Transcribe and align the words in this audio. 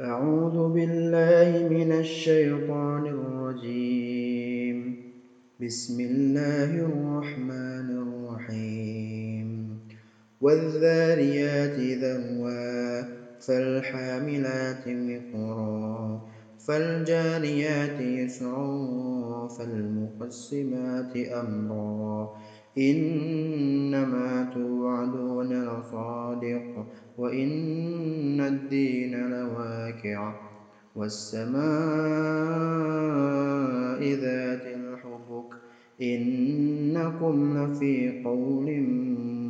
أعوذ 0.00 0.72
بالله 0.72 1.68
من 1.68 1.92
الشيطان 1.92 3.06
الرجيم. 3.06 4.96
بسم 5.60 6.00
الله 6.00 6.64
الرحمن 6.64 7.88
الرحيم. 7.90 9.78
والذاريات 10.40 11.78
ذروا 11.78 13.02
فالحاملات 13.40 14.88
وقرا 14.88 16.20
فالجاريات 16.58 18.00
يسرا 18.00 19.48
فالمقسمات 19.48 21.16
أمرا. 21.16 22.30
إنما 22.78 24.50
توعدون 24.54 25.64
لصادق. 25.64 27.01
وإن 27.18 28.40
الدين 28.40 29.30
لواقع 29.30 30.34
والسماء 30.96 31.62
ذات 34.02 34.66
الحبك 34.66 35.50
إنكم 36.02 37.58
لفي 37.58 38.22
قول 38.24 38.80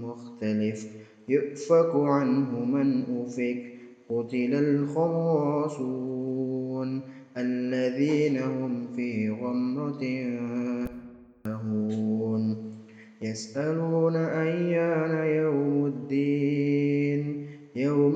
مختلف 0.03 0.87
يؤفك 1.29 1.93
عنه 1.95 2.65
من 2.65 3.03
أفك 3.03 3.73
قتل 4.09 4.55
الخراصون 4.55 5.83
الذين 7.37 8.39
هم 8.39 8.87
في 8.97 9.31
غمرة 9.31 10.03
يسألون 13.23 14.17
أيان 14.17 15.27
يوم 15.27 15.42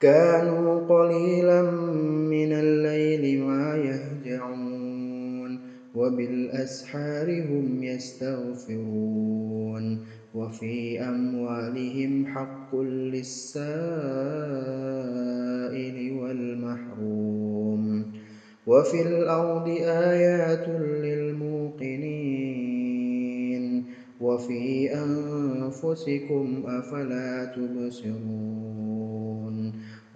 كانوا 0.00 0.86
قليلا 0.86 1.62
من 2.30 2.52
الليل 2.52 3.42
ما 3.42 3.76
يهجعون 3.76 5.60
وبالأسحار 5.94 7.42
هم 7.42 7.82
يستغفرون 7.82 9.38
وفي 10.34 11.00
أموالهم 11.00 12.26
حق 12.26 12.76
للسائل 12.76 13.62
والمحروم 16.12 18.04
وفي 18.66 19.02
الأرض 19.02 19.68
آيات 19.82 20.68
للموقنين 20.78 22.58
وفي 24.20 24.94
أنفسكم 24.94 26.62
أفلا 26.66 27.52
تبصرون. 27.56 28.67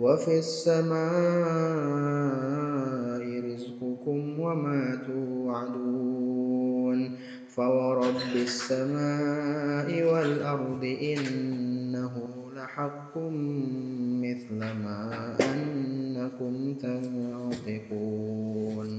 وفي 0.03 0.39
السماء 0.39 1.03
رزقكم 3.47 4.41
وما 4.41 4.99
توعدون 5.07 6.99
فورب 7.49 8.17
السماء 8.35 10.13
والأرض 10.13 10.85
إنه 11.03 12.13
لحق 12.57 13.19
مثل 14.25 14.59
ما 14.59 15.37
أنكم 15.55 16.75
تنطقون. 16.83 18.91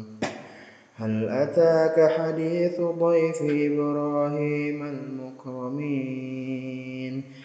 هل 0.95 1.29
أتاك 1.29 2.11
حديث 2.17 2.81
ضيف 2.81 3.41
إبراهيم 3.41 4.83
المكرمين؟ 4.83 6.52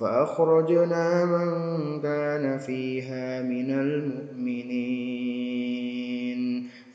فأخرجنا 0.00 1.24
من 1.24 1.50
كان 2.02 2.58
فيها 2.58 3.42
من 3.42 3.70
المؤمنين 3.70 5.16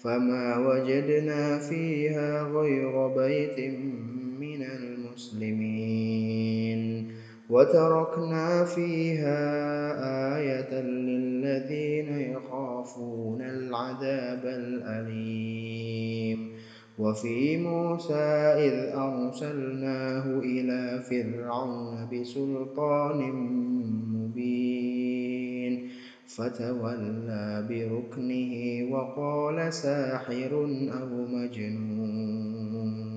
فما 0.04 0.58
وجدنا 0.58 1.60
فيها 1.60 2.44
غير 2.44 3.08
بيت 3.08 3.60
من 4.40 4.62
المسلمين 4.64 6.02
وتركنا 7.50 8.66
فيها 8.66 9.81
وفي 17.11 17.58
موسى 17.58 18.23
إذ 18.67 18.75
أرسلناه 18.96 20.40
إلى 20.40 21.03
فرعون 21.09 22.08
بسلطان 22.11 23.19
مبين 24.16 25.73
فتولى 26.28 27.67
بركنه 27.69 28.53
وقال 28.91 29.73
ساحر 29.73 30.52
أو 30.99 31.25
مجنون. 31.28 33.10